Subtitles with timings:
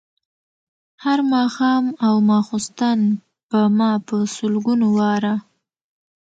[1.03, 2.99] هر ماښام او ماخوستن
[3.49, 5.35] به ما په سلګونو واره.